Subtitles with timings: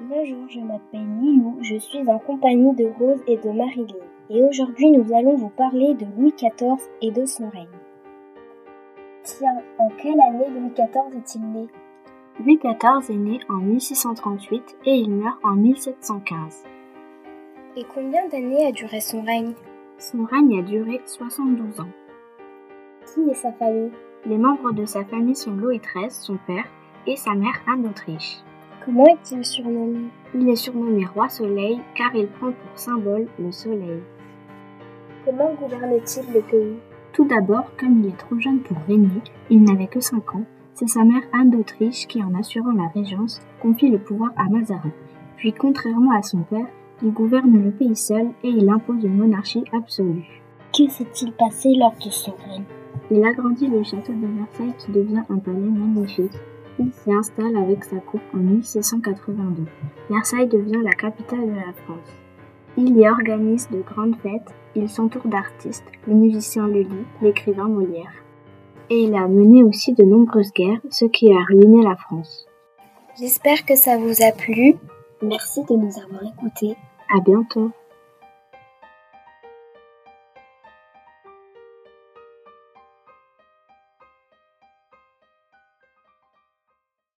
[0.00, 3.96] Bonjour, je m'appelle Lilou, je suis en compagnie de Rose et de Marilyn.
[4.30, 7.66] Et aujourd'hui, nous allons vous parler de Louis XIV et de son règne.
[9.24, 11.66] Tiens, en quelle année Louis XIV est-il né?
[12.38, 16.64] Louis XIV est né en 1638 et il meurt en 1715.
[17.76, 19.54] Et combien d'années a duré son règne?
[19.98, 21.90] Son règne a duré 72 ans.
[23.04, 23.90] Qui est sa famille?
[24.26, 26.66] Les membres de sa famille sont Louis XIII, son père,
[27.08, 28.38] et sa mère Anne d'Autriche.
[28.88, 34.00] Comment est-il surnommé Il est surnommé Roi Soleil car il prend pour symbole le soleil.
[35.26, 36.76] Comment gouverne-t-il le pays?
[37.12, 39.20] Tout d'abord, comme il est trop jeune pour régner,
[39.50, 43.42] il n'avait que 5 ans, c'est sa mère Anne d'Autriche qui, en assurant la régence,
[43.60, 44.92] confie le pouvoir à Mazarin.
[45.36, 46.68] Puis, contrairement à son père,
[47.02, 50.40] il gouverne le pays seul et il impose une monarchie absolue.
[50.72, 52.64] Que s'est-il passé lors de son règne?
[53.10, 56.32] Il agrandit le château de Versailles qui devient un palais magnifique.
[56.78, 59.64] Il s'y installe avec sa cour en 1682.
[60.10, 62.08] Versailles devient la capitale de la France.
[62.76, 68.12] Il y organise de grandes fêtes, il s'entoure d'artistes, le musicien Lully, l'écrivain Molière.
[68.90, 72.46] Et il a mené aussi de nombreuses guerres, ce qui a ruiné la France.
[73.18, 74.76] J'espère que ça vous a plu.
[75.20, 76.76] Merci de nous avoir écoutés.
[77.12, 77.72] À bientôt.